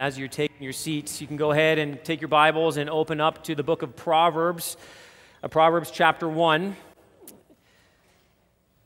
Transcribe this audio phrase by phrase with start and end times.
[0.00, 3.20] As you're taking your seats, you can go ahead and take your Bibles and open
[3.20, 4.76] up to the book of Proverbs,
[5.42, 6.76] uh, Proverbs chapter 1.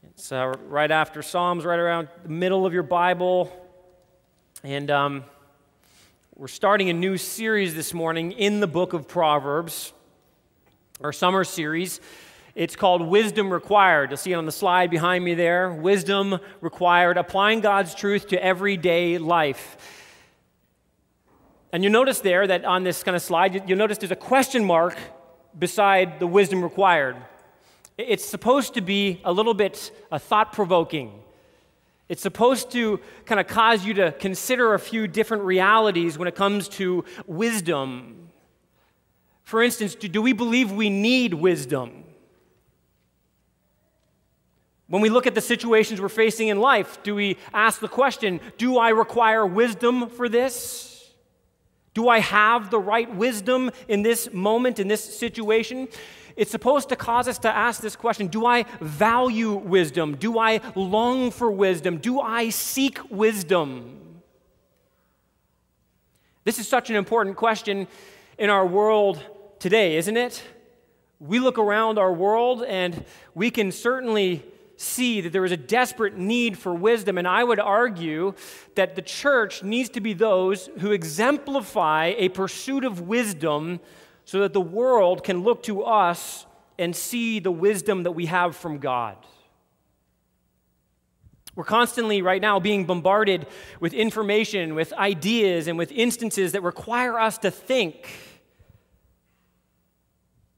[0.08, 3.52] It's uh, right after Psalms, right around the middle of your Bible.
[4.64, 5.24] And um,
[6.34, 9.92] we're starting a new series this morning in the book of Proverbs,
[11.02, 12.00] our summer series.
[12.54, 14.12] It's called Wisdom Required.
[14.12, 15.74] You'll see it on the slide behind me there.
[15.74, 19.76] Wisdom Required, applying God's truth to everyday life.
[21.72, 24.62] And you notice there that on this kind of slide, you'll notice there's a question
[24.62, 24.96] mark
[25.58, 27.16] beside the wisdom required.
[27.96, 31.12] It's supposed to be a little bit uh, thought provoking.
[32.10, 36.34] It's supposed to kind of cause you to consider a few different realities when it
[36.34, 38.28] comes to wisdom.
[39.42, 42.04] For instance, do, do we believe we need wisdom?
[44.88, 48.40] When we look at the situations we're facing in life, do we ask the question,
[48.58, 50.91] do I require wisdom for this?
[51.94, 55.88] Do I have the right wisdom in this moment, in this situation?
[56.36, 60.16] It's supposed to cause us to ask this question Do I value wisdom?
[60.16, 61.98] Do I long for wisdom?
[61.98, 63.98] Do I seek wisdom?
[66.44, 67.86] This is such an important question
[68.38, 69.24] in our world
[69.58, 70.42] today, isn't it?
[71.20, 74.42] We look around our world and we can certainly
[74.82, 77.16] see that there is a desperate need for wisdom.
[77.16, 78.34] And I would argue
[78.74, 83.80] that the church needs to be those who exemplify a pursuit of wisdom
[84.24, 86.46] so that the world can look to us
[86.78, 89.16] and see the wisdom that we have from God.
[91.54, 93.46] We're constantly, right now, being bombarded
[93.78, 98.08] with information, with ideas, and with instances that require us to think,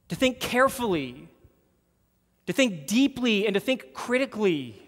[0.08, 1.28] to think carefully,
[2.46, 4.80] to think deeply and to think critically.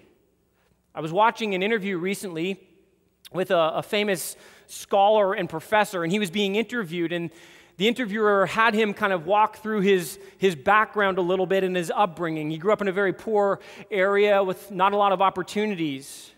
[0.95, 2.61] I was watching an interview recently
[3.33, 7.31] with a, a, famous scholar and professor, and he was being interviewed, and
[7.77, 11.77] the interviewer had him kind of walk through his, his background a little bit and
[11.77, 12.51] his upbringing.
[12.51, 16.33] He grew up in a very poor area with not a lot of opportunities.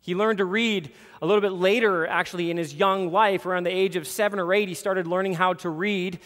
[0.00, 0.90] He learned to read
[1.22, 4.52] a little bit later, actually, in his young life, around the age of seven or
[4.52, 4.68] eight.
[4.68, 6.18] He started learning how to read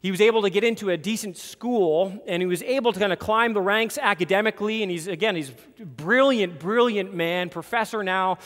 [0.00, 3.12] he was able to get into a decent school and he was able to kind
[3.12, 5.50] of climb the ranks academically and he's again he's
[5.80, 8.38] brilliant brilliant man professor now.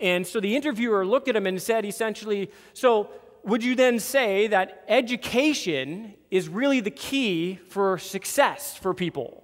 [0.00, 3.10] And so the interviewer looked at him and said essentially so
[3.42, 9.42] would you then say that education is really the key for success for people?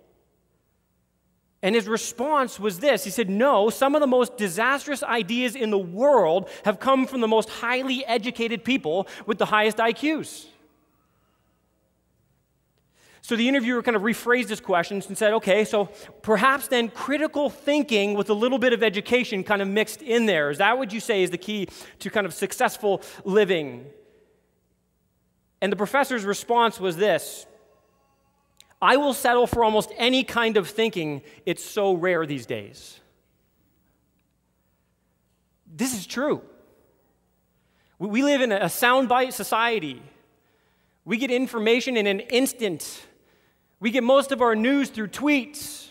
[1.62, 3.02] And his response was this.
[3.02, 7.22] He said no some of the most disastrous ideas in the world have come from
[7.22, 10.46] the most highly educated people with the highest iqs
[13.26, 15.86] so the interviewer kind of rephrased his questions and said, okay, so
[16.22, 20.48] perhaps then critical thinking with a little bit of education kind of mixed in there.
[20.48, 21.66] Is that what you say is the key
[21.98, 23.84] to kind of successful living?
[25.60, 27.46] And the professor's response was this
[28.80, 31.22] I will settle for almost any kind of thinking.
[31.44, 33.00] It's so rare these days.
[35.66, 36.42] This is true.
[37.98, 40.00] We live in a soundbite society.
[41.04, 43.02] We get information in an instant.
[43.80, 45.88] We get most of our news through tweets.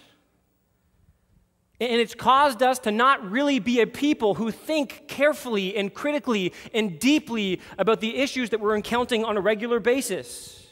[1.79, 6.53] And it's caused us to not really be a people who think carefully and critically
[6.73, 10.65] and deeply about the issues that we're encountering on a regular basis.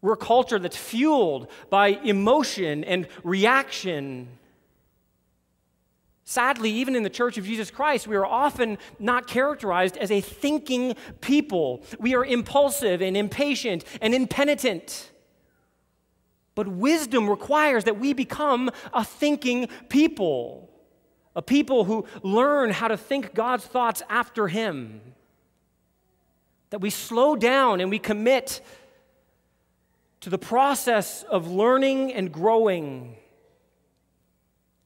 [0.00, 4.28] We're a culture that's fueled by emotion and reaction.
[6.24, 10.20] Sadly, even in the Church of Jesus Christ, we are often not characterized as a
[10.20, 11.84] thinking people.
[11.98, 15.10] We are impulsive and impatient and impenitent.
[16.54, 20.70] But wisdom requires that we become a thinking people,
[21.34, 25.00] a people who learn how to think God's thoughts after Him.
[26.70, 28.60] That we slow down and we commit
[30.20, 33.16] to the process of learning and growing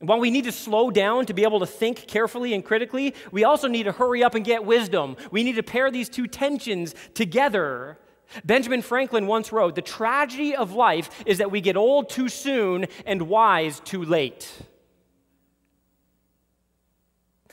[0.08, 3.44] while we need to slow down to be able to think carefully and critically, we
[3.44, 5.16] also need to hurry up and get wisdom.
[5.30, 7.98] We need to pair these two tensions together.
[8.44, 12.86] Benjamin Franklin once wrote The tragedy of life is that we get old too soon
[13.04, 14.50] and wise too late.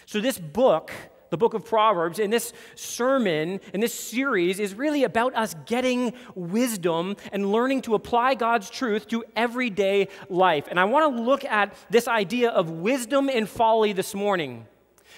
[0.05, 0.91] So, this book
[1.33, 6.13] the book of Proverbs, and this sermon and this series is really about us getting
[6.35, 10.68] wisdom and learning to apply God's truth to everyday life.
[10.69, 14.68] And I want to look at this idea of wisdom and folly this morning.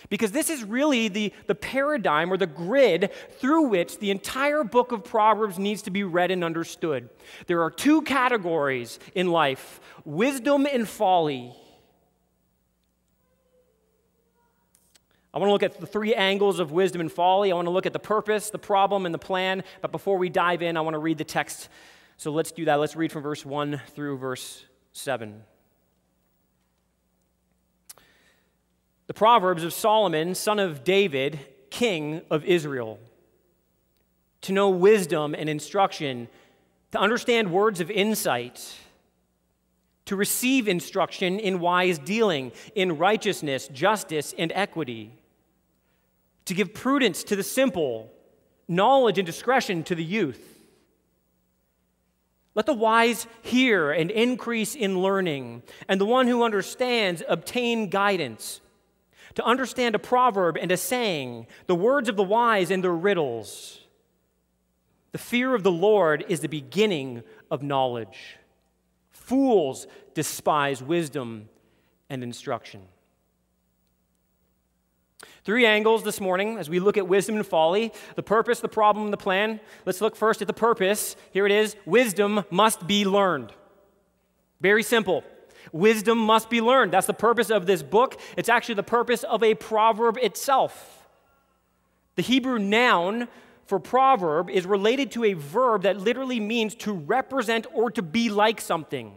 [0.08, 4.94] Because this is really the, the paradigm or the grid through which the entire book
[4.94, 7.10] of Proverbs needs to be read and understood.
[7.48, 11.54] There are two categories in life wisdom and folly.
[15.36, 17.52] I want to look at the three angles of wisdom and folly.
[17.52, 19.66] I want to look at the purpose, the problem, and the plan.
[19.82, 21.68] But before we dive in, I want to read the text.
[22.16, 22.76] So let's do that.
[22.76, 25.44] Let's read from verse 1 through verse 7.
[29.08, 31.38] The Proverbs of Solomon, son of David,
[31.70, 32.98] king of Israel.
[34.44, 36.30] To know wisdom and instruction,
[36.92, 38.74] to understand words of insight,
[40.06, 45.12] to receive instruction in wise dealing, in righteousness, justice, and equity,
[46.46, 48.12] to give prudence to the simple,
[48.68, 50.64] knowledge and discretion to the youth.
[52.54, 58.62] Let the wise hear and increase in learning, and the one who understands obtain guidance
[59.36, 63.82] to understand a proverb and a saying, the words of the wise and their riddles.
[65.12, 68.38] The fear of the Lord is the beginning of knowledge.
[69.12, 71.50] Fools despise wisdom
[72.10, 72.82] and instruction.
[75.46, 79.12] Three angles this morning as we look at wisdom and folly the purpose, the problem,
[79.12, 79.60] the plan.
[79.86, 81.16] Let's look first at the purpose.
[81.32, 83.54] Here it is wisdom must be learned.
[84.60, 85.24] Very simple.
[85.72, 86.92] Wisdom must be learned.
[86.92, 88.20] That's the purpose of this book.
[88.36, 91.08] It's actually the purpose of a proverb itself.
[92.16, 93.28] The Hebrew noun
[93.68, 98.30] for proverb is related to a verb that literally means to represent or to be
[98.30, 99.14] like something.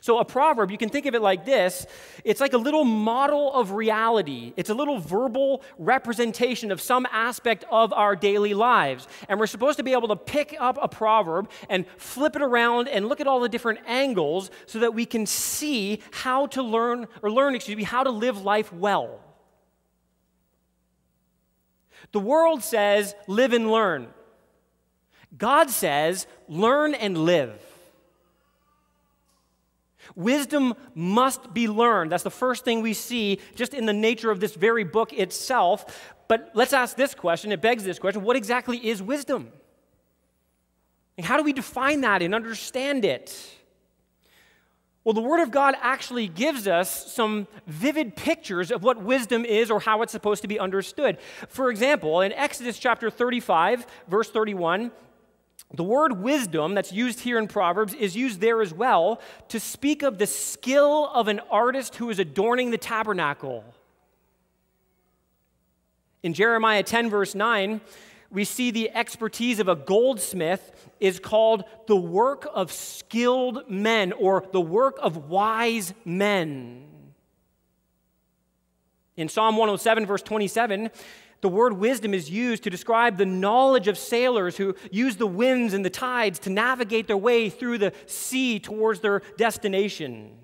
[0.00, 1.86] So, a proverb, you can think of it like this
[2.24, 4.52] it's like a little model of reality.
[4.56, 9.08] It's a little verbal representation of some aspect of our daily lives.
[9.28, 12.88] And we're supposed to be able to pick up a proverb and flip it around
[12.88, 17.06] and look at all the different angles so that we can see how to learn,
[17.22, 19.20] or learn, excuse me, how to live life well.
[22.12, 24.08] The world says, live and learn.
[25.36, 27.67] God says, learn and live.
[30.14, 32.12] Wisdom must be learned.
[32.12, 36.14] That's the first thing we see just in the nature of this very book itself.
[36.28, 37.52] But let's ask this question.
[37.52, 39.52] It begs this question what exactly is wisdom?
[41.16, 43.36] And how do we define that and understand it?
[45.08, 49.70] Well, the Word of God actually gives us some vivid pictures of what wisdom is
[49.70, 51.16] or how it's supposed to be understood.
[51.48, 54.90] For example, in Exodus chapter 35, verse 31,
[55.72, 60.02] the word wisdom that's used here in Proverbs is used there as well to speak
[60.02, 63.64] of the skill of an artist who is adorning the tabernacle.
[66.22, 67.80] In Jeremiah 10, verse 9,
[68.30, 74.44] we see the expertise of a goldsmith is called the work of skilled men or
[74.52, 76.86] the work of wise men.
[79.16, 80.90] In Psalm 107, verse 27,
[81.40, 85.72] the word wisdom is used to describe the knowledge of sailors who use the winds
[85.74, 90.36] and the tides to navigate their way through the sea towards their destination.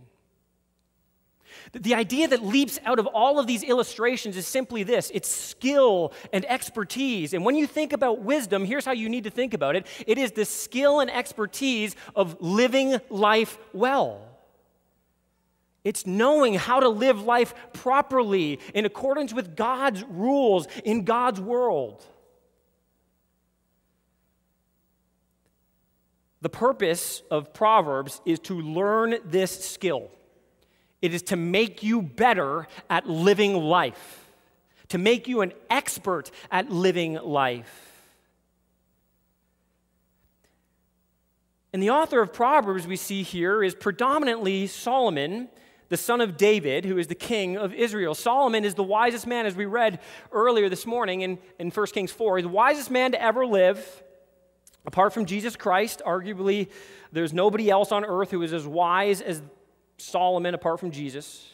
[1.73, 6.13] The idea that leaps out of all of these illustrations is simply this it's skill
[6.33, 7.35] and expertise.
[7.35, 10.19] And when you think about wisdom, here's how you need to think about it it
[10.19, 14.34] is the skill and expertise of living life well.
[15.85, 22.03] It's knowing how to live life properly in accordance with God's rules in God's world.
[26.41, 30.11] The purpose of Proverbs is to learn this skill.
[31.03, 34.27] It is to make you better at living life,
[34.89, 37.93] to make you an expert at living life.
[41.75, 45.49] And the author of Proverbs we see here is predominantly Solomon
[45.95, 48.17] the son of David, who is the king of Israel.
[48.17, 50.01] Solomon is the wisest man, as we read
[50.33, 52.39] earlier this morning in, in 1 Kings 4.
[52.39, 54.03] He's the wisest man to ever live.
[54.85, 56.69] Apart from Jesus Christ, arguably,
[57.13, 59.41] there's nobody else on earth who is as wise as
[59.97, 61.49] Solomon apart from Jesus.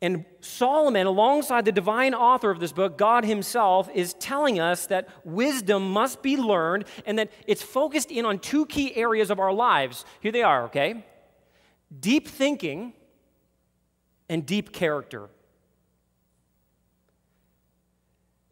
[0.00, 5.08] And Solomon, alongside the divine author of this book, God Himself, is telling us that
[5.24, 9.52] wisdom must be learned and that it's focused in on two key areas of our
[9.52, 10.04] lives.
[10.20, 11.04] Here they are, okay?
[11.98, 12.92] Deep thinking
[14.28, 15.28] and deep character.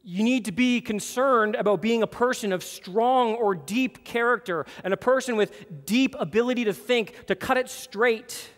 [0.02, 4.92] You need to be concerned about being a person of strong or deep character and
[4.92, 8.50] a person with deep ability to think, to cut it straight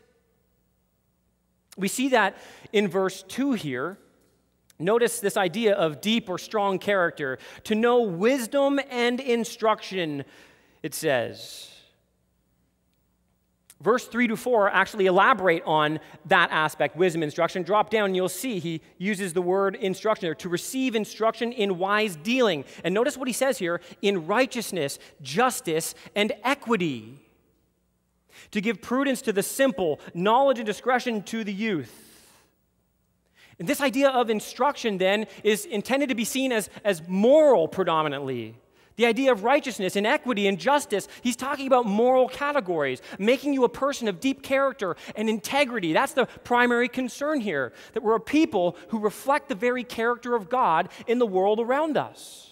[1.79, 2.37] we see that
[2.73, 3.97] in verse 2 here.
[4.79, 7.39] Notice this idea of deep or strong character.
[7.65, 10.25] To know wisdom and instruction,
[10.83, 11.71] it says.
[13.81, 17.63] Verse 3 to 4 actually elaborate on that aspect, wisdom instruction.
[17.63, 22.17] Drop down you'll see he uses the word instruction there to receive instruction in wise
[22.17, 22.65] dealing.
[22.83, 27.28] And notice what he says here in righteousness, justice, and equity
[28.51, 32.05] to give prudence to the simple, knowledge and discretion to the youth.
[33.59, 38.55] And this idea of instruction then is intended to be seen as, as moral predominantly.
[38.97, 43.63] The idea of righteousness and equity and justice, he's talking about moral categories, making you
[43.63, 45.93] a person of deep character and integrity.
[45.93, 50.49] That's the primary concern here, that we're a people who reflect the very character of
[50.49, 52.48] God in the world around us.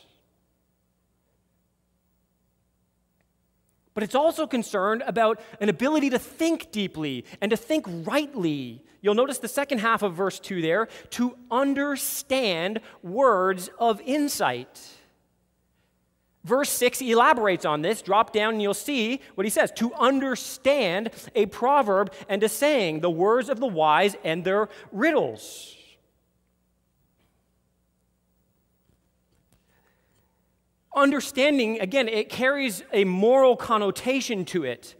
[3.96, 8.84] But it's also concerned about an ability to think deeply and to think rightly.
[9.00, 14.86] You'll notice the second half of verse 2 there to understand words of insight.
[16.44, 18.02] Verse 6 elaborates on this.
[18.02, 23.00] Drop down and you'll see what he says to understand a proverb and a saying,
[23.00, 25.75] the words of the wise and their riddles.
[30.96, 34.94] Understanding, again, it carries a moral connotation to it.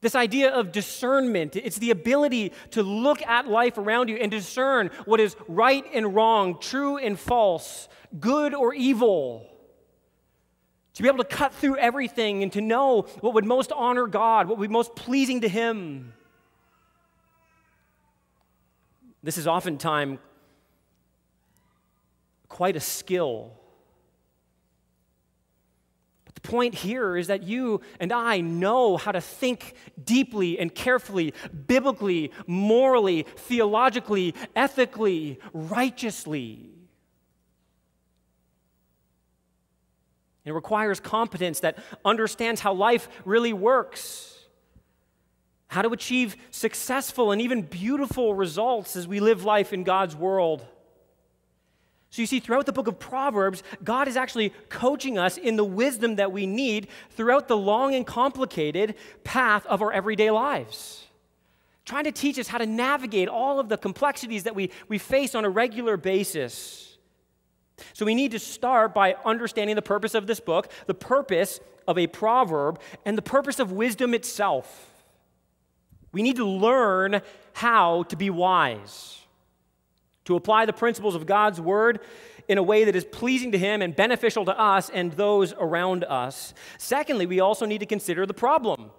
[0.00, 4.90] This idea of discernment, it's the ability to look at life around you and discern
[5.06, 7.88] what is right and wrong, true and false,
[8.20, 9.44] good or evil.
[10.94, 14.48] To be able to cut through everything and to know what would most honor God,
[14.48, 16.12] what would be most pleasing to Him.
[19.22, 20.20] This is oftentimes
[22.48, 23.57] quite a skill
[26.40, 31.34] the point here is that you and I know how to think deeply and carefully,
[31.66, 36.70] biblically, morally, theologically, ethically, righteously.
[40.44, 44.46] It requires competence that understands how life really works,
[45.66, 50.64] how to achieve successful and even beautiful results as we live life in God's world.
[52.10, 55.64] So you see, throughout the book of Proverbs, God is actually coaching us in the
[55.64, 61.04] wisdom that we need throughout the long and complicated path of our everyday lives.
[61.84, 65.34] Trying to teach us how to navigate all of the complexities that we, we face
[65.34, 66.96] on a regular basis.
[67.92, 71.98] So we need to start by understanding the purpose of this book, the purpose of
[71.98, 74.92] a proverb, and the purpose of wisdom itself.
[76.12, 77.20] We need to learn
[77.52, 79.18] how to be wise
[80.28, 82.00] to apply the principles of God's word
[82.48, 86.04] in a way that is pleasing to Him and beneficial to us and those around
[86.04, 86.52] us.
[86.76, 88.90] Secondly, we also need to consider the problem.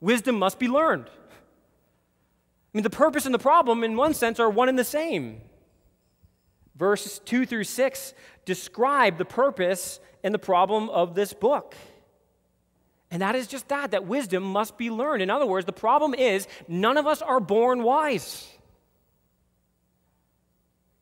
[0.00, 1.06] Wisdom must be learned.
[1.06, 5.42] I mean, the purpose and the problem, in one sense, are one and the same.
[6.74, 8.14] Verses 2 through 6
[8.44, 11.76] describe the purpose and the problem of this book.
[13.12, 15.22] And that is just that, that wisdom must be learned.
[15.22, 18.53] In other words, the problem is none of us are born wise.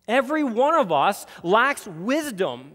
[0.09, 2.73] Every one of us lacks wisdom.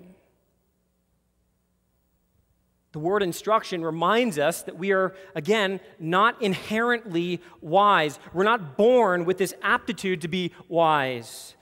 [2.94, 8.18] The word instruction reminds us that we are, again, not inherently wise.
[8.34, 11.56] We're not born with this aptitude to be wise.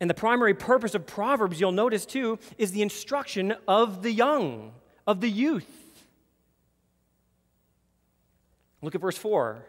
[0.00, 4.72] And the primary purpose of Proverbs, you'll notice too, is the instruction of the young,
[5.06, 5.68] of the youth.
[8.80, 9.64] Look at verse 4.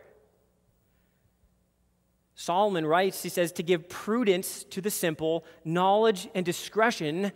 [2.35, 7.31] Solomon writes, he says, to give prudence to the simple, knowledge and discretion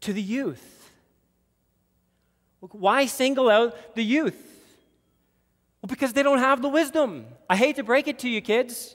[0.00, 0.90] to the youth.
[2.60, 4.40] Why single out the youth?
[5.82, 7.26] Well, because they don't have the wisdom.
[7.50, 8.94] I hate to break it to you, kids.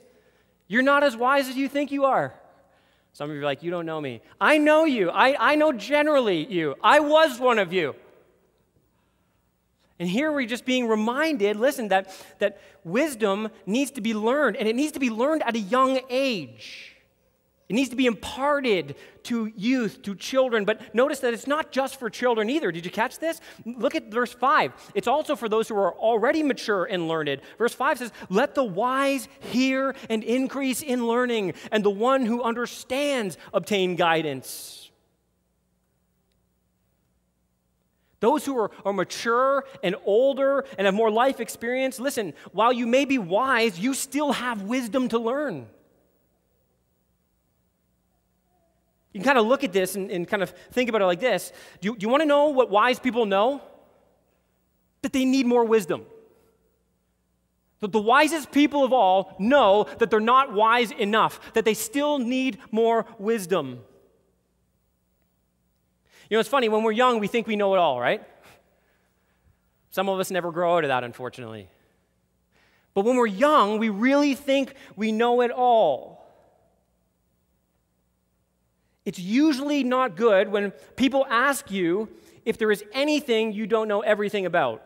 [0.66, 2.34] You're not as wise as you think you are.
[3.12, 4.22] Some of you are like, you don't know me.
[4.40, 5.10] I know you.
[5.10, 6.76] I, I know generally you.
[6.82, 7.94] I was one of you.
[9.98, 14.68] And here we're just being reminded listen, that, that wisdom needs to be learned, and
[14.68, 16.94] it needs to be learned at a young age.
[17.68, 20.64] It needs to be imparted to youth, to children.
[20.64, 22.72] But notice that it's not just for children either.
[22.72, 23.42] Did you catch this?
[23.66, 24.92] Look at verse 5.
[24.94, 27.42] It's also for those who are already mature and learned.
[27.58, 32.42] Verse 5 says, Let the wise hear and increase in learning, and the one who
[32.42, 34.77] understands obtain guidance.
[38.20, 42.86] Those who are, are mature and older and have more life experience, listen, while you
[42.86, 45.68] may be wise, you still have wisdom to learn.
[49.12, 51.20] You can kind of look at this and, and kind of think about it like
[51.20, 51.52] this.
[51.80, 53.62] Do you, do you want to know what wise people know?
[55.02, 56.04] That they need more wisdom.
[57.80, 62.18] That the wisest people of all know that they're not wise enough, that they still
[62.18, 63.80] need more wisdom.
[66.28, 68.22] You know, it's funny, when we're young, we think we know it all, right?
[69.90, 71.68] Some of us never grow out of that, unfortunately.
[72.94, 76.26] But when we're young, we really think we know it all.
[79.04, 82.10] It's usually not good when people ask you
[82.44, 84.82] if there is anything you don't know everything about.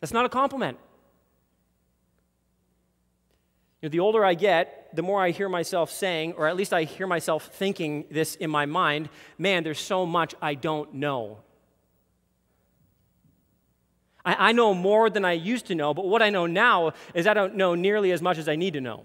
[0.00, 0.78] That's not a compliment.
[3.86, 6.82] Know, the older I get, the more I hear myself saying, or at least I
[6.82, 11.38] hear myself thinking this in my mind man, there's so much I don't know.
[14.24, 17.28] I, I know more than I used to know, but what I know now is
[17.28, 19.04] I don't know nearly as much as I need to know.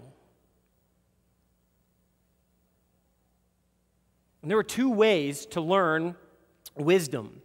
[4.42, 6.16] And there are two ways to learn
[6.74, 7.40] wisdom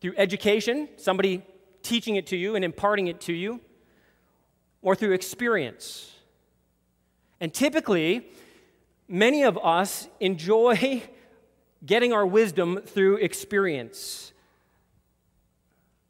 [0.00, 1.42] through education, somebody
[1.82, 3.60] teaching it to you and imparting it to you,
[4.80, 6.15] or through experience.
[7.40, 8.28] And typically,
[9.08, 11.02] many of us enjoy
[11.86, 14.32] getting our wisdom through experience.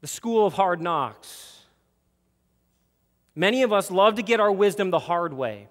[0.01, 1.61] The school of hard knocks.
[3.35, 5.67] Many of us love to get our wisdom the hard way.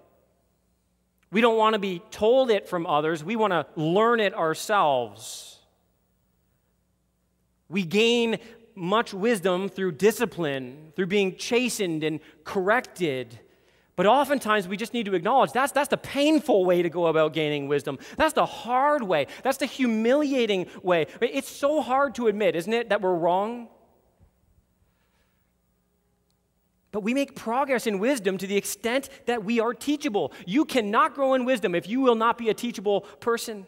[1.31, 5.59] We don't want to be told it from others, we want to learn it ourselves.
[7.69, 8.39] We gain
[8.75, 13.39] much wisdom through discipline, through being chastened and corrected.
[13.97, 17.33] But oftentimes we just need to acknowledge that's, that's the painful way to go about
[17.33, 17.97] gaining wisdom.
[18.15, 19.25] That's the hard way.
[19.41, 21.07] That's the humiliating way.
[21.19, 23.69] It's so hard to admit, isn't it, that we're wrong?
[26.91, 30.31] But we make progress in wisdom to the extent that we are teachable.
[30.45, 33.65] You cannot grow in wisdom if you will not be a teachable person.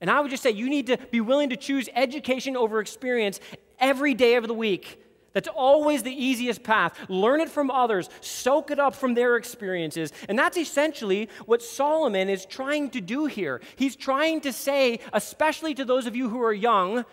[0.00, 3.40] And I would just say you need to be willing to choose education over experience
[3.80, 5.02] every day of the week.
[5.32, 6.98] That's always the easiest path.
[7.08, 10.12] Learn it from others, soak it up from their experiences.
[10.28, 13.60] And that's essentially what Solomon is trying to do here.
[13.76, 17.04] He's trying to say, especially to those of you who are young,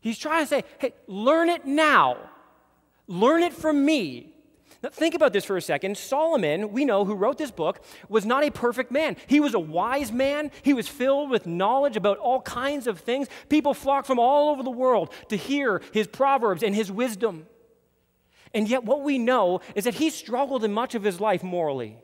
[0.00, 2.18] he's trying to say, hey, learn it now
[3.08, 4.34] Learn it from me.
[4.80, 5.98] Now, think about this for a second.
[5.98, 9.16] Solomon, we know, who wrote this book, was not a perfect man.
[9.26, 10.52] He was a wise man.
[10.62, 13.26] He was filled with knowledge about all kinds of things.
[13.48, 17.46] People flocked from all over the world to hear his proverbs and his wisdom.
[18.54, 21.96] And yet, what we know is that he struggled in much of his life morally.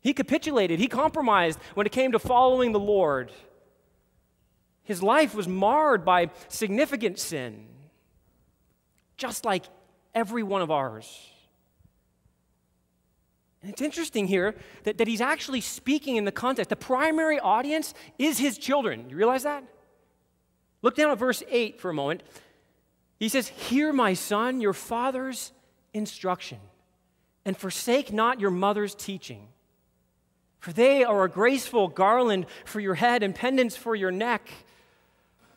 [0.00, 3.30] He capitulated, he compromised when it came to following the Lord.
[4.82, 7.66] His life was marred by significant sin,
[9.16, 9.64] just like
[10.14, 11.32] every one of ours.
[13.68, 16.70] It's interesting here that, that he's actually speaking in the context.
[16.70, 19.10] The primary audience is his children.
[19.10, 19.64] You realize that?
[20.82, 22.22] Look down at verse 8 for a moment.
[23.18, 25.52] He says, Hear, my son, your father's
[25.94, 26.58] instruction,
[27.44, 29.48] and forsake not your mother's teaching.
[30.60, 34.50] For they are a graceful garland for your head and pendants for your neck.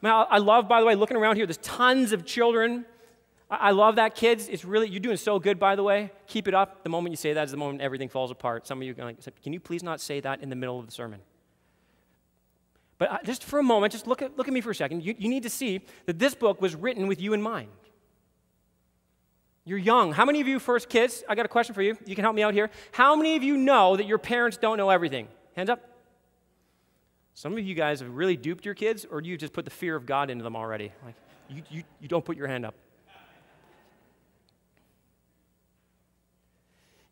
[0.02, 2.86] Now, I love, by the way, looking around here, there's tons of children
[3.52, 4.48] I love that, kids.
[4.48, 6.12] It's really, you're doing so good, by the way.
[6.28, 6.84] Keep it up.
[6.84, 8.68] The moment you say that is the moment everything falls apart.
[8.68, 10.86] Some of you are going, can you please not say that in the middle of
[10.86, 11.20] the sermon?
[13.00, 15.04] But uh, just for a moment, just look at, look at me for a second.
[15.04, 17.70] You, you need to see that this book was written with you in mind.
[19.66, 20.12] You're young.
[20.12, 21.98] How many of you, first kids, I got a question for you.
[22.06, 22.70] You can help me out here.
[22.92, 25.28] How many of you know that your parents don't know everything?
[25.56, 25.82] Hands up.
[27.34, 29.96] Some of you guys have really duped your kids, or you just put the fear
[29.96, 30.92] of God into them already?
[31.06, 31.16] Like,
[31.50, 32.76] you, you, you don't put your hand up.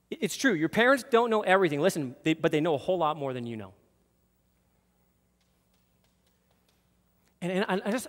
[0.10, 0.54] It's true.
[0.54, 1.82] Your parents don't know everything.
[1.82, 3.74] Listen, they, but they know a whole lot more than you know.
[7.42, 8.08] And, and I, just,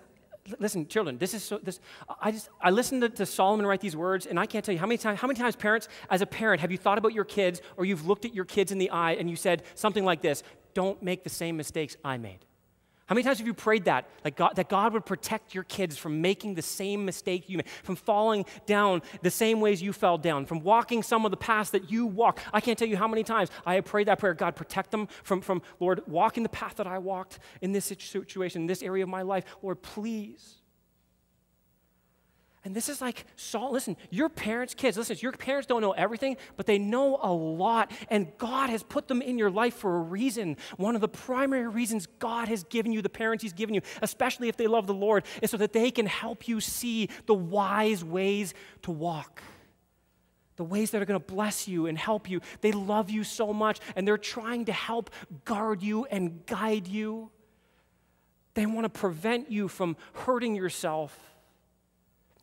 [0.58, 1.80] listen, children, this is so, this,
[2.20, 4.78] I just, I listened to, to, Solomon write these words, and I can't tell you
[4.78, 7.24] how many times, how many times, parents, as a parent, have you thought about your
[7.24, 10.22] kids, or you've looked at your kids in the eye and you said something like
[10.22, 10.42] this
[10.74, 12.44] Don't make the same mistakes I made.
[13.08, 14.06] How many times have you prayed that?
[14.22, 17.68] Like God, that God would protect your kids from making the same mistake you made,
[17.82, 21.70] from falling down the same ways you fell down, from walking some of the paths
[21.70, 22.38] that you walk.
[22.52, 24.34] I can't tell you how many times I have prayed that prayer.
[24.34, 28.62] God, protect them from, from Lord, walking the path that I walked in this situation,
[28.62, 29.44] in this area of my life.
[29.62, 30.57] Lord, please.
[32.68, 33.72] And this is like Saul.
[33.72, 37.90] Listen, your parents' kids, listen, your parents don't know everything, but they know a lot.
[38.10, 40.58] And God has put them in your life for a reason.
[40.76, 44.50] One of the primary reasons God has given you the parents He's given you, especially
[44.50, 48.04] if they love the Lord, is so that they can help you see the wise
[48.04, 48.52] ways
[48.82, 49.40] to walk.
[50.56, 52.42] The ways that are going to bless you and help you.
[52.60, 55.08] They love you so much, and they're trying to help
[55.46, 57.30] guard you and guide you.
[58.52, 61.18] They want to prevent you from hurting yourself.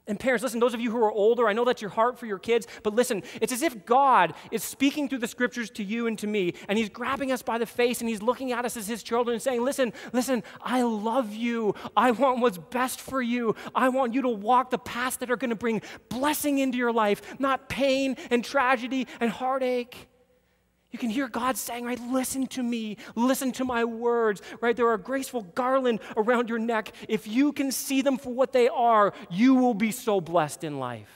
[0.07, 2.27] And parents, listen, those of you who are older, I know that's your heart for
[2.27, 6.05] your kids, but listen, it's as if God is speaking through the scriptures to you
[6.05, 8.77] and to me, and He's grabbing us by the face and He's looking at us
[8.77, 11.73] as His children and saying, Listen, listen, I love you.
[11.97, 13.55] I want what's best for you.
[13.73, 16.93] I want you to walk the paths that are going to bring blessing into your
[16.93, 20.07] life, not pain and tragedy and heartache.
[20.95, 24.73] You can hear God saying, right, listen to me, listen to my words, right?
[24.73, 26.93] There are a graceful garland around your neck.
[27.09, 30.79] If you can see them for what they are, you will be so blessed in
[30.79, 31.09] life.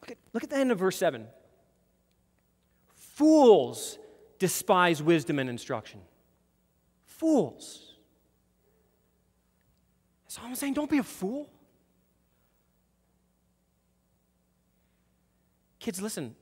[0.00, 1.26] Look at, look at the end of verse 7.
[2.94, 3.98] Fools
[4.38, 6.00] despise wisdom and instruction.
[7.04, 7.87] Fools.
[10.28, 11.50] So I'm saying, don't be a fool.
[15.80, 16.34] Kids, listen.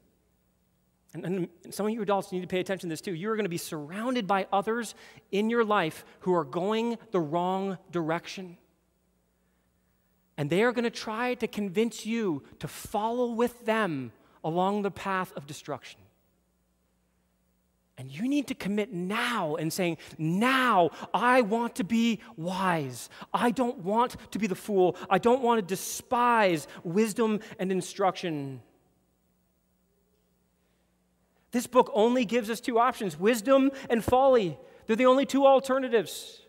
[1.14, 3.14] And, and, some of you adults need to pay attention to this too.
[3.14, 4.94] You are going to be surrounded by others
[5.31, 8.59] in your life who are going the wrong direction.
[10.37, 14.12] And they are going to try to convince you to follow with them
[14.44, 16.01] along the path of destruction.
[17.98, 23.09] And you need to commit now and saying, Now I want to be wise.
[23.32, 24.96] I don't want to be the fool.
[25.09, 28.61] I don't want to despise wisdom and instruction.
[31.52, 34.59] This book only gives us two options wisdom and folly.
[34.87, 36.42] They're the only two alternatives.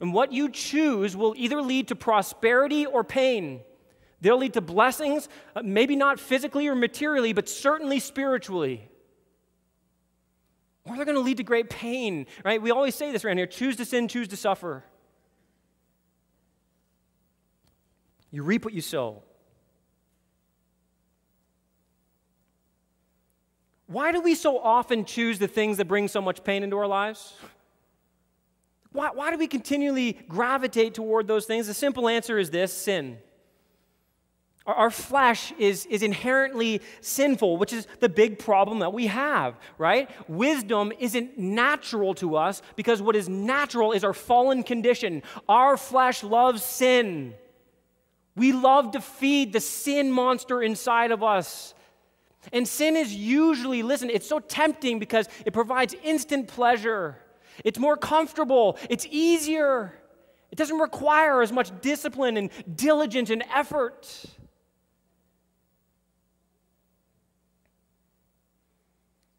[0.00, 3.60] And what you choose will either lead to prosperity or pain.
[4.20, 8.88] They'll lead to blessings, uh, maybe not physically or materially, but certainly spiritually.
[10.86, 12.62] Or they're going to lead to great pain, right?
[12.62, 14.84] We always say this around here choose to sin, choose to suffer.
[18.30, 19.22] You reap what you sow.
[23.86, 26.88] Why do we so often choose the things that bring so much pain into our
[26.88, 27.34] lives?
[28.92, 31.66] Why, why do we continually gravitate toward those things?
[31.66, 33.18] The simple answer is this sin.
[34.66, 40.10] Our, flesh is, is inherently sinful, which is the big problem that we have, right?
[40.28, 45.22] Wisdom isn't natural to us because what is natural is our fallen condition.
[45.48, 47.34] Our flesh loves sin.
[48.34, 51.74] We love to feed the sin monster inside of us.
[52.52, 57.16] And sin is usually, listen, it's so tempting because it provides instant pleasure.
[57.64, 59.92] It's more comfortable, it's easier.
[60.50, 64.24] It doesn't require as much discipline and diligence and effort.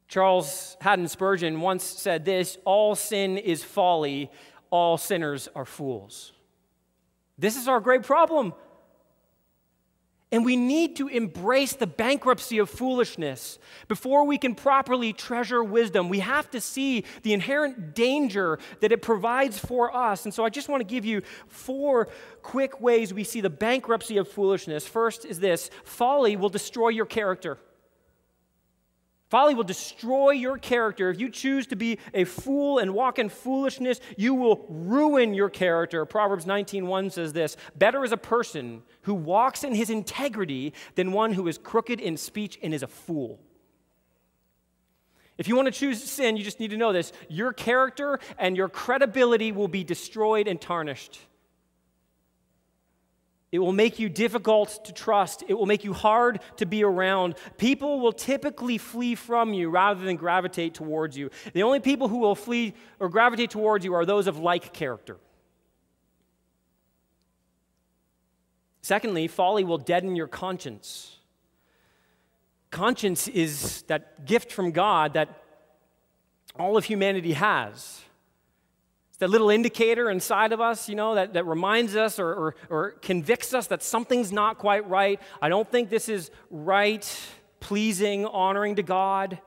[0.07, 4.31] Charles Haddon Spurgeon once said this all sin is folly,
[4.69, 6.31] all sinners are fools.
[7.37, 8.53] This is our great problem.
[10.29, 16.09] And we need to embrace the bankruptcy of foolishness before we can properly treasure wisdom.
[16.09, 20.25] We have to see the inherent danger that it provides for us.
[20.25, 22.09] And so I just want to give you four
[22.41, 24.85] quick ways we see the bankruptcy of foolishness.
[24.85, 27.57] First is this folly will destroy your character.
[29.29, 31.09] Folly will destroy your character.
[31.09, 35.49] If you choose to be a fool and walk in foolishness, you will ruin your
[35.49, 36.05] character.
[36.05, 41.33] Proverbs 19:1 says this, "Better is a person who walks in his integrity than one
[41.33, 43.39] who is crooked in speech and is a fool."
[45.37, 47.11] If you want to choose sin, you just need to know this.
[47.29, 51.19] Your character and your credibility will be destroyed and tarnished.
[53.51, 55.43] It will make you difficult to trust.
[55.47, 57.35] It will make you hard to be around.
[57.57, 61.29] People will typically flee from you rather than gravitate towards you.
[61.53, 65.17] The only people who will flee or gravitate towards you are those of like character.
[68.81, 71.17] Secondly, folly will deaden your conscience.
[72.69, 75.41] Conscience is that gift from God that
[76.59, 78.01] all of humanity has.
[79.17, 82.55] It's that little indicator inside of us, you know, that, that reminds us or, or,
[82.69, 85.19] or convicts us that something's not quite right.
[85.41, 87.19] I don't think this is right,
[87.59, 89.39] pleasing, honoring to God.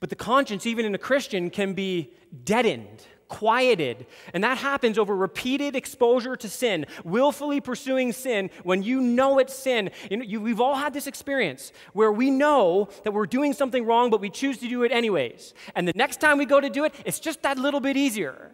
[0.00, 2.10] But the conscience, even in a Christian, can be
[2.42, 4.06] deadened quieted.
[4.32, 9.54] And that happens over repeated exposure to sin, willfully pursuing sin when you know it's
[9.54, 9.90] sin.
[10.10, 13.84] You know, you, we've all had this experience where we know that we're doing something
[13.84, 15.54] wrong, but we choose to do it anyways.
[15.74, 18.52] And the next time we go to do it, it's just that little bit easier.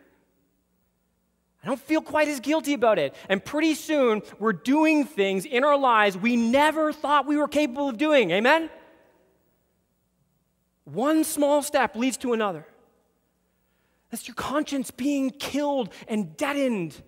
[1.62, 3.14] I don't feel quite as guilty about it.
[3.28, 7.88] And pretty soon, we're doing things in our lives we never thought we were capable
[7.88, 8.32] of doing.
[8.32, 8.68] Amen?
[10.84, 12.66] One small step leads to another.
[14.12, 17.02] That's your conscience being killed and deadened.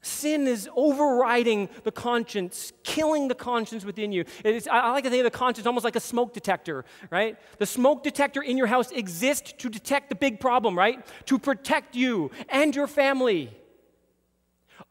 [0.00, 4.24] Sin is overriding the conscience, killing the conscience within you.
[4.44, 7.38] I like to think of the conscience almost like a smoke detector, right?
[7.58, 11.06] The smoke detector in your house exists to detect the big problem, right?
[11.26, 13.56] To protect you and your family.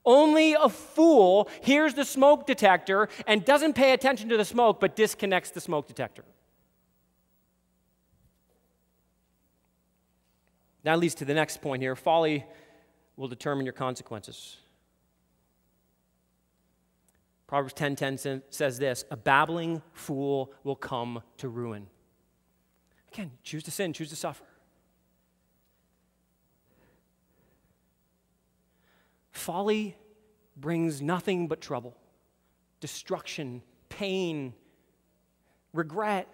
[0.06, 4.96] Only a fool hears the smoke detector and doesn't pay attention to the smoke but
[4.96, 6.24] disconnects the smoke detector.
[10.88, 12.46] That leads to the next point here folly
[13.18, 14.56] will determine your consequences.
[17.46, 21.90] Proverbs 10:10 says this, a babbling fool will come to ruin.
[23.12, 24.46] Again, choose to sin, choose to suffer.
[29.32, 29.98] Folly
[30.56, 31.98] brings nothing but trouble.
[32.80, 34.54] destruction, pain,
[35.74, 36.30] regret.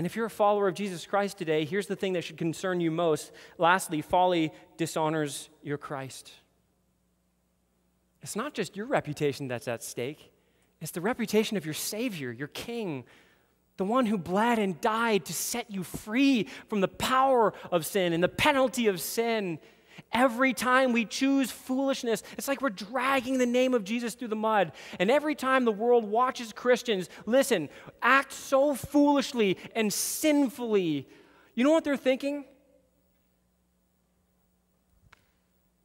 [0.00, 2.80] And if you're a follower of Jesus Christ today, here's the thing that should concern
[2.80, 3.32] you most.
[3.58, 6.32] Lastly, folly dishonors your Christ.
[8.22, 10.32] It's not just your reputation that's at stake,
[10.80, 13.04] it's the reputation of your Savior, your King,
[13.76, 18.14] the one who bled and died to set you free from the power of sin
[18.14, 19.58] and the penalty of sin.
[20.12, 24.36] Every time we choose foolishness, it's like we're dragging the name of Jesus through the
[24.36, 24.72] mud.
[24.98, 27.68] And every time the world watches Christians, listen,
[28.02, 31.08] act so foolishly and sinfully,
[31.54, 32.44] you know what they're thinking?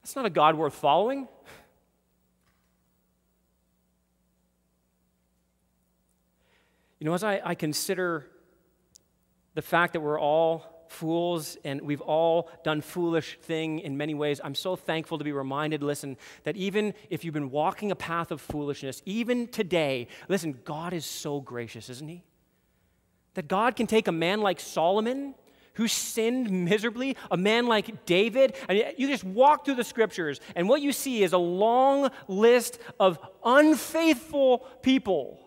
[0.02, 1.28] That's not a God worth following.
[7.00, 8.26] You know, as I, I consider
[9.54, 14.40] the fact that we're all fools and we've all done foolish thing in many ways
[14.44, 18.32] i'm so thankful to be reminded listen that even if you've been walking a path
[18.32, 22.24] of foolishness even today listen god is so gracious isn't he
[23.34, 25.36] that god can take a man like solomon
[25.76, 28.56] who sinned miserably, a man like David.
[28.68, 32.80] And you just walk through the scriptures, and what you see is a long list
[32.98, 35.45] of unfaithful people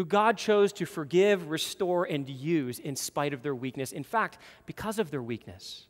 [0.00, 3.92] who God chose to forgive, restore, and use in spite of their weakness.
[3.92, 5.88] In fact, because of their weakness.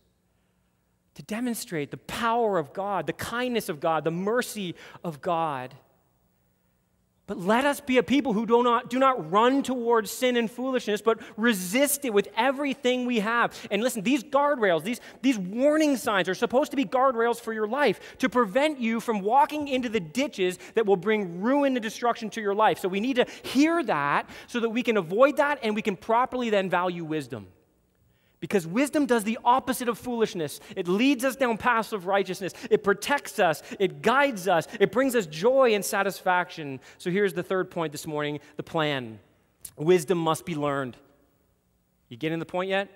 [1.14, 5.76] To demonstrate the power of God, the kindness of God, the mercy of God.
[7.30, 10.50] But let us be a people who do not, do not run towards sin and
[10.50, 13.56] foolishness, but resist it with everything we have.
[13.70, 17.68] And listen, these guardrails, these, these warning signs are supposed to be guardrails for your
[17.68, 22.30] life to prevent you from walking into the ditches that will bring ruin and destruction
[22.30, 22.80] to your life.
[22.80, 25.94] So we need to hear that so that we can avoid that and we can
[25.94, 27.46] properly then value wisdom.
[28.40, 30.60] Because wisdom does the opposite of foolishness.
[30.74, 32.54] It leads us down paths of righteousness.
[32.70, 33.62] It protects us.
[33.78, 34.66] It guides us.
[34.80, 36.80] It brings us joy and satisfaction.
[36.96, 39.18] So here's the third point this morning the plan.
[39.76, 40.96] Wisdom must be learned.
[42.08, 42.88] You getting the point yet?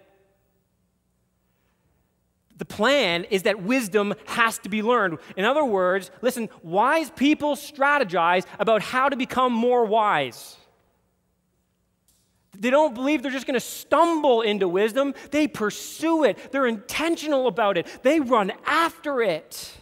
[2.57, 5.19] The plan is that wisdom has to be learned.
[5.37, 10.57] In other words, listen, wise people strategize about how to become more wise.
[12.65, 15.13] They don't believe they're just going to stumble into wisdom.
[15.31, 16.51] They pursue it.
[16.51, 17.87] They're intentional about it.
[18.03, 19.77] They run after it.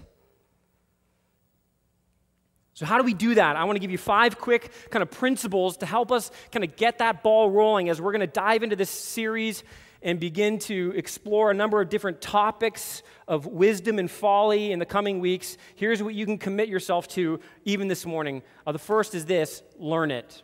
[2.74, 3.54] So, how do we do that?
[3.54, 6.74] I want to give you five quick kind of principles to help us kind of
[6.74, 9.62] get that ball rolling as we're going to dive into this series
[10.02, 14.86] and begin to explore a number of different topics of wisdom and folly in the
[14.86, 15.56] coming weeks.
[15.76, 18.42] Here's what you can commit yourself to even this morning.
[18.66, 20.42] Uh, the first is this learn it.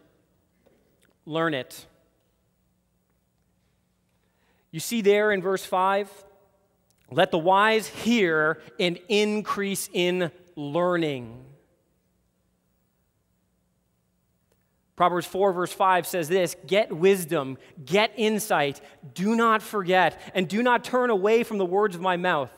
[1.26, 1.84] Learn it.
[4.70, 6.10] You see there in verse 5
[7.10, 11.44] let the wise hear and increase in learning.
[14.94, 18.80] Proverbs 4, verse 5 says this Get wisdom, get insight,
[19.14, 22.50] do not forget, and do not turn away from the words of my mouth.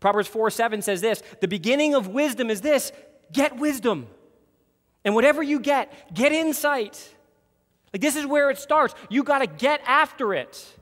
[0.00, 2.92] Proverbs 4, 7 says this The beginning of wisdom is this
[3.32, 4.06] get wisdom.
[5.04, 7.14] And whatever you get, get insight.
[7.92, 8.94] Like this is where it starts.
[9.10, 10.78] You got to get after it.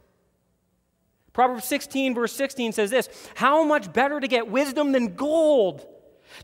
[1.32, 5.86] Proverbs 16, verse 16 says this How much better to get wisdom than gold?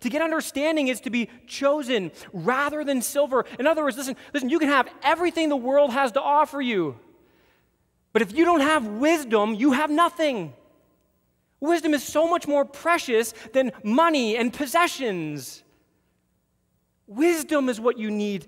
[0.00, 3.46] To get understanding is to be chosen rather than silver.
[3.58, 6.98] In other words, listen, listen, you can have everything the world has to offer you.
[8.12, 10.52] But if you don't have wisdom, you have nothing.
[11.60, 15.62] Wisdom is so much more precious than money and possessions.
[17.06, 18.46] Wisdom is what you need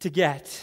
[0.00, 0.62] to get.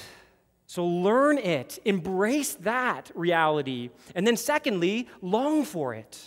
[0.70, 3.90] So learn it, embrace that reality.
[4.14, 6.22] And then, secondly, long for it.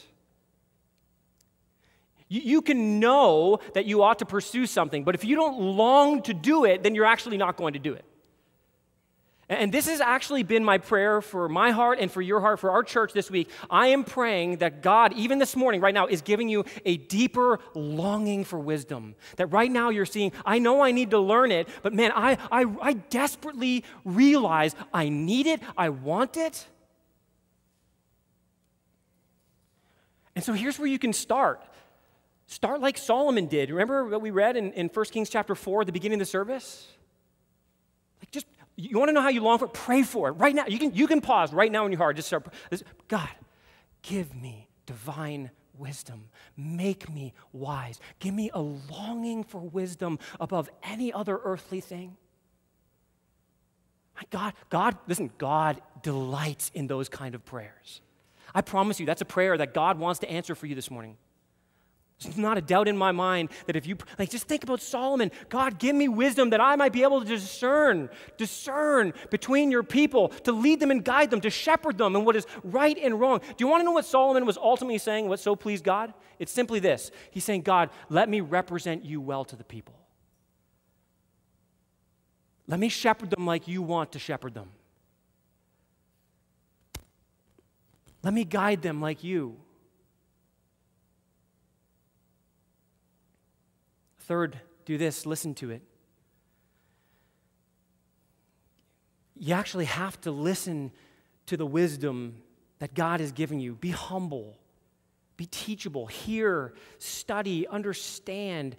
[2.26, 6.34] You, can know that you ought to pursue something, but if you don't long to
[6.34, 8.04] do it, then you're actually not going to do it.
[9.52, 12.70] And this has actually been my prayer for my heart and for your heart, for
[12.70, 13.50] our church this week.
[13.68, 17.60] I am praying that God, even this morning, right now, is giving you a deeper
[17.74, 19.14] longing for wisdom.
[19.36, 22.38] That right now you're seeing, I know I need to learn it, but man, I,
[22.50, 26.66] I, I desperately realize I need it, I want it.
[30.34, 31.62] And so here's where you can start.
[32.46, 33.68] Start like Solomon did.
[33.68, 36.30] Remember what we read in, in 1 Kings chapter 4 at the beginning of the
[36.30, 36.88] service?
[38.76, 39.74] You want to know how you long for it?
[39.74, 40.66] Pray for it right now.
[40.66, 42.16] You can, you can pause right now in your heart.
[42.16, 42.46] Just start.
[43.08, 43.28] God,
[44.02, 46.28] give me divine wisdom.
[46.56, 48.00] Make me wise.
[48.18, 52.16] Give me a longing for wisdom above any other earthly thing.
[54.30, 58.00] God, God, listen, God delights in those kind of prayers.
[58.54, 61.16] I promise you, that's a prayer that God wants to answer for you this morning.
[62.24, 65.30] There's not a doubt in my mind that if you, like, just think about Solomon.
[65.48, 70.28] God, give me wisdom that I might be able to discern, discern between your people,
[70.44, 73.40] to lead them and guide them, to shepherd them in what is right and wrong.
[73.40, 76.12] Do you want to know what Solomon was ultimately saying, what so pleased God?
[76.38, 79.94] It's simply this He's saying, God, let me represent you well to the people.
[82.66, 84.70] Let me shepherd them like you want to shepherd them.
[88.22, 89.56] Let me guide them like you.
[94.32, 95.82] Third, do this, listen to it.
[99.36, 100.90] You actually have to listen
[101.44, 102.36] to the wisdom
[102.78, 103.74] that God has given you.
[103.74, 104.56] Be humble,
[105.36, 108.78] be teachable, hear, study, understand.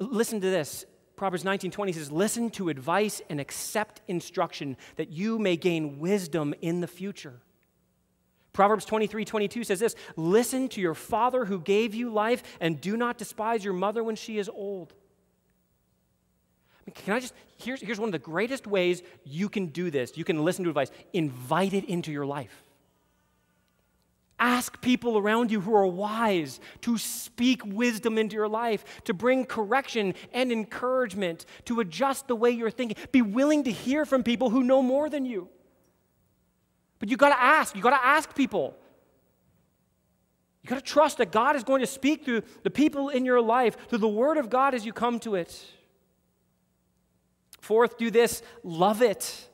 [0.00, 0.84] Listen to this.
[1.14, 6.80] Proverbs 19:20 says, "Listen to advice and accept instruction that you may gain wisdom in
[6.80, 7.40] the future."
[8.56, 12.96] Proverbs 23 22 says this Listen to your father who gave you life, and do
[12.96, 14.94] not despise your mother when she is old.
[16.94, 20.16] Can I just, here's, here's one of the greatest ways you can do this.
[20.16, 22.62] You can listen to advice, invite it into your life.
[24.38, 29.44] Ask people around you who are wise to speak wisdom into your life, to bring
[29.44, 32.96] correction and encouragement, to adjust the way you're thinking.
[33.12, 35.50] Be willing to hear from people who know more than you.
[36.98, 37.76] But you got to ask.
[37.76, 38.76] You got to ask people.
[40.62, 43.40] You got to trust that God is going to speak through the people in your
[43.40, 45.64] life, through the Word of God as you come to it.
[47.60, 49.48] Fourth, do this love it.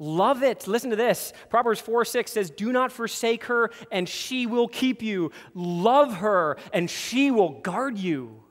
[0.00, 0.66] Love it.
[0.66, 1.32] Listen to this.
[1.48, 5.30] Proverbs 4 6 says, Do not forsake her, and she will keep you.
[5.54, 8.42] Love her, and she will guard you.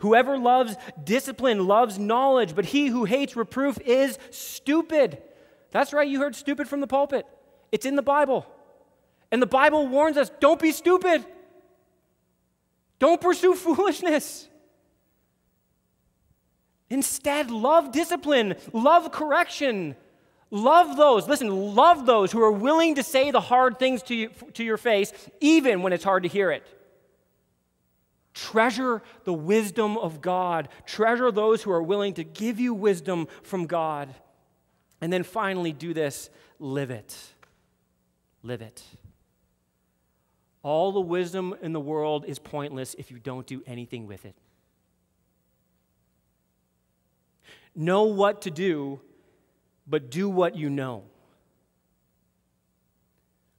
[0.00, 5.22] Whoever loves discipline loves knowledge, but he who hates reproof is stupid.
[5.70, 7.26] That's right, you heard stupid from the pulpit.
[7.72, 8.46] It's in the Bible.
[9.30, 11.24] And the Bible warns us don't be stupid,
[12.98, 14.48] don't pursue foolishness.
[16.88, 19.96] Instead, love discipline, love correction.
[20.52, 24.28] Love those, listen, love those who are willing to say the hard things to, you,
[24.54, 26.64] to your face, even when it's hard to hear it.
[28.32, 30.68] Treasure the wisdom of God.
[30.84, 34.14] Treasure those who are willing to give you wisdom from God.
[35.00, 37.16] And then finally, do this live it.
[38.42, 38.82] Live it.
[40.62, 44.34] All the wisdom in the world is pointless if you don't do anything with it.
[47.74, 49.00] Know what to do,
[49.86, 51.04] but do what you know.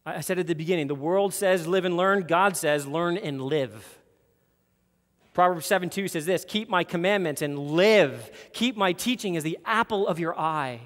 [0.06, 3.41] I said at the beginning the world says live and learn, God says learn and
[3.41, 4.00] live.
[5.34, 8.32] Proverbs 7 2 says this Keep my commandments and live.
[8.54, 10.80] Keep my teaching as the apple of your eye.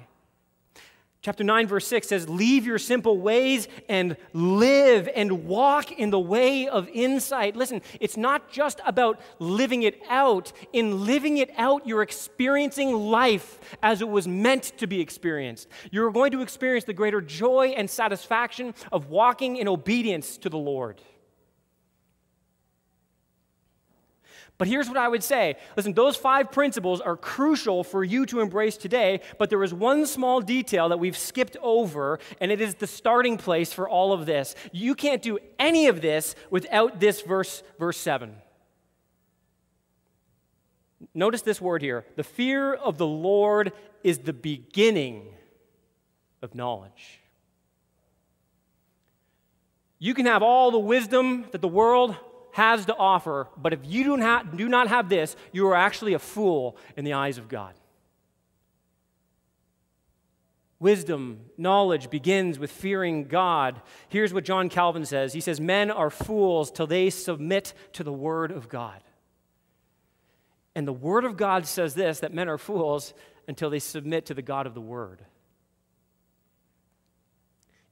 [1.22, 6.18] Chapter 9, verse 6 says, Leave your simple ways and live and walk in the
[6.18, 7.54] way of insight.
[7.54, 10.52] Listen, it's not just about living it out.
[10.72, 15.68] In living it out, you're experiencing life as it was meant to be experienced.
[15.92, 20.58] You're going to experience the greater joy and satisfaction of walking in obedience to the
[20.58, 21.00] Lord.
[24.62, 28.38] But here's what I would say listen, those five principles are crucial for you to
[28.38, 32.76] embrace today, but there is one small detail that we've skipped over, and it is
[32.76, 34.54] the starting place for all of this.
[34.70, 38.36] You can't do any of this without this verse, verse 7.
[41.12, 43.72] Notice this word here the fear of the Lord
[44.04, 45.26] is the beginning
[46.40, 47.18] of knowledge.
[49.98, 52.14] You can have all the wisdom that the world
[52.52, 56.14] has to offer, but if you do not, do not have this, you are actually
[56.14, 57.74] a fool in the eyes of God.
[60.78, 63.80] Wisdom, knowledge begins with fearing God.
[64.08, 68.12] Here's what John Calvin says He says, Men are fools till they submit to the
[68.12, 69.02] Word of God.
[70.74, 73.14] And the Word of God says this that men are fools
[73.46, 75.24] until they submit to the God of the Word.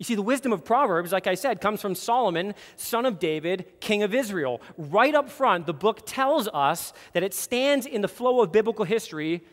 [0.01, 3.67] You see, the wisdom of Proverbs, like I said, comes from Solomon, son of David,
[3.81, 4.63] king of Israel.
[4.79, 8.87] Right up front, the book tells us that it stands in the flow of biblical
[8.87, 9.45] history,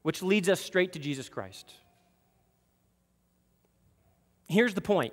[0.00, 1.74] which leads us straight to Jesus Christ.
[4.48, 5.12] Here's the point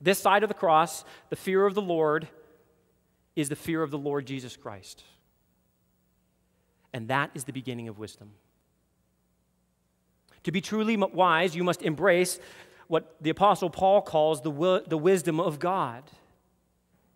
[0.00, 2.28] this side of the cross, the fear of the Lord,
[3.36, 5.04] is the fear of the Lord Jesus Christ.
[6.94, 8.30] And that is the beginning of wisdom.
[10.44, 12.40] To be truly wise, you must embrace
[12.88, 16.02] what the Apostle Paul calls the, the wisdom of God.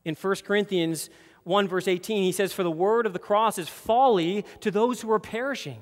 [0.04, 1.10] In 1 Corinthians
[1.44, 5.00] 1, verse 18, he says, For the word of the cross is folly to those
[5.00, 5.80] who are perishing.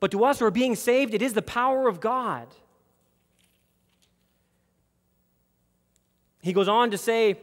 [0.00, 2.48] But to us who are being saved, it is the power of God.
[6.42, 7.38] He goes on to say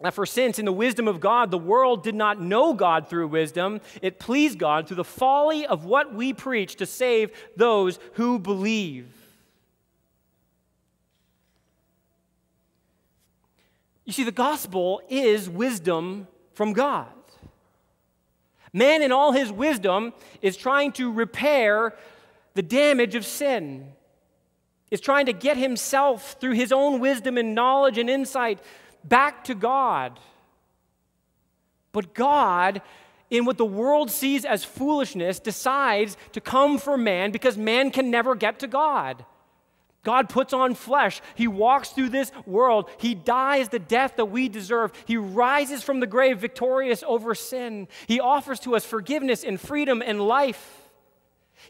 [0.00, 3.26] that for since in the wisdom of God the world did not know God through
[3.28, 8.38] wisdom, it pleased God through the folly of what we preach to save those who
[8.38, 9.17] believe.
[14.08, 17.12] You see, the gospel is wisdom from God.
[18.72, 21.94] Man, in all his wisdom, is trying to repair
[22.54, 23.92] the damage of sin,
[24.90, 28.60] is trying to get himself through his own wisdom and knowledge and insight
[29.04, 30.18] back to God.
[31.92, 32.80] But God,
[33.28, 38.10] in what the world sees as foolishness, decides to come for man because man can
[38.10, 39.26] never get to God.
[40.04, 41.20] God puts on flesh.
[41.34, 42.88] He walks through this world.
[42.98, 44.92] He dies the death that we deserve.
[45.06, 47.88] He rises from the grave victorious over sin.
[48.06, 50.84] He offers to us forgiveness and freedom and life.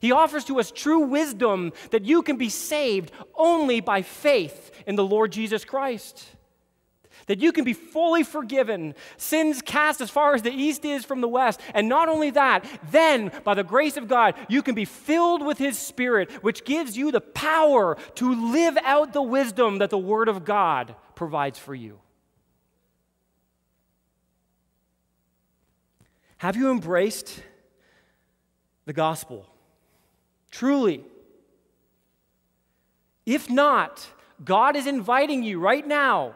[0.01, 4.97] He offers to us true wisdom that you can be saved only by faith in
[4.97, 6.27] the Lord Jesus Christ
[7.29, 11.21] that you can be fully forgiven, sins cast as far as the east is from
[11.21, 11.61] the west.
[11.75, 15.59] And not only that, then by the grace of God, you can be filled with
[15.59, 20.29] His Spirit, which gives you the power to live out the wisdom that the Word
[20.29, 22.01] of God provides for you.
[26.39, 27.43] Have you embraced
[28.87, 29.47] the gospel?
[30.51, 31.05] Truly.
[33.27, 34.07] If not,
[34.43, 36.35] God is inviting you right now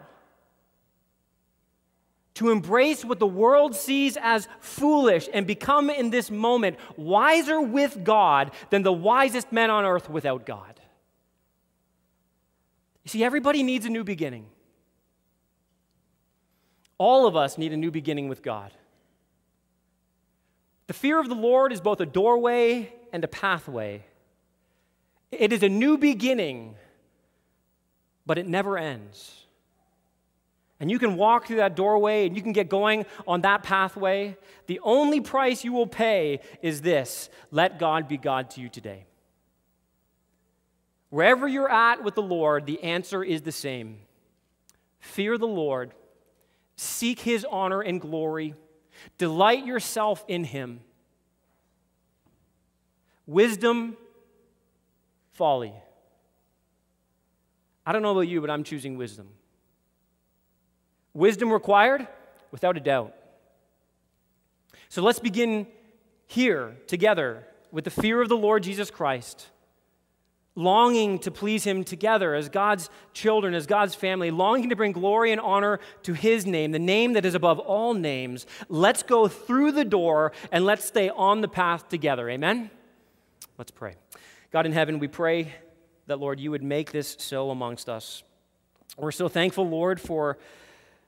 [2.35, 8.05] to embrace what the world sees as foolish and become in this moment wiser with
[8.05, 10.81] God than the wisest men on earth without God.
[13.05, 14.47] You see, everybody needs a new beginning.
[16.99, 18.73] All of us need a new beginning with God.
[20.87, 24.05] The fear of the Lord is both a doorway and a pathway.
[25.31, 26.77] It is a new beginning,
[28.25, 29.42] but it never ends.
[30.83, 34.37] And you can walk through that doorway and you can get going on that pathway.
[34.67, 39.07] The only price you will pay is this let God be God to you today.
[41.09, 44.01] Wherever you're at with the Lord, the answer is the same
[44.99, 45.93] fear the Lord,
[46.75, 48.57] seek his honor and glory,
[49.19, 50.81] delight yourself in him.
[53.25, 53.97] Wisdom,
[55.31, 55.75] folly.
[57.87, 59.29] I don't know about you, but I'm choosing wisdom.
[61.15, 62.07] Wisdom required?
[62.51, 63.15] Without a doubt.
[64.89, 65.67] So let's begin
[66.27, 69.49] here together with the fear of the Lord Jesus Christ,
[70.55, 75.33] longing to please Him together as God's children, as God's family, longing to bring glory
[75.33, 78.47] and honor to His name, the name that is above all names.
[78.69, 82.29] Let's go through the door and let's stay on the path together.
[82.29, 82.71] Amen?
[83.57, 83.95] Let's pray.
[84.51, 85.55] God in heaven, we pray
[86.07, 88.23] that, Lord, you would make this so amongst us.
[88.99, 90.37] We're so thankful, Lord, for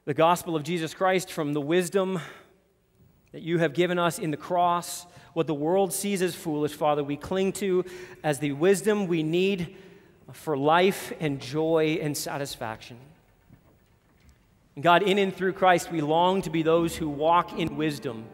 [0.07, 2.21] the gospel of Jesus Christ from the wisdom
[3.33, 7.03] that you have given us in the cross, what the world sees as foolish, Father,
[7.03, 7.87] we cling to
[8.23, 9.77] as the wisdom we need
[10.33, 12.99] for life and joy and satisfaction.
[14.79, 18.27] God, in and through Christ, we long to be those who walk in wisdom.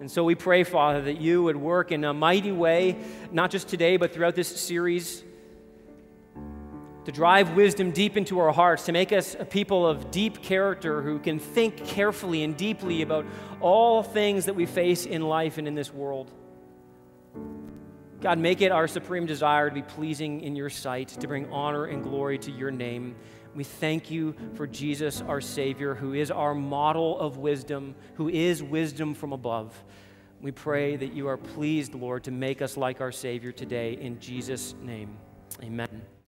[0.00, 2.96] And so we pray, Father, that you would work in a mighty way,
[3.30, 5.22] not just today, but throughout this series
[7.04, 11.02] to drive wisdom deep into our hearts, to make us a people of deep character
[11.02, 13.26] who can think carefully and deeply about
[13.60, 16.30] all things that we face in life and in this world.
[18.20, 21.86] God, make it our supreme desire to be pleasing in your sight, to bring honor
[21.86, 23.16] and glory to your name.
[23.54, 28.62] We thank you for Jesus, our Savior, who is our model of wisdom, who is
[28.62, 29.74] wisdom from above.
[30.40, 33.94] We pray that you are pleased, Lord, to make us like our Savior today.
[34.00, 35.16] In Jesus' name,
[35.60, 36.02] amen.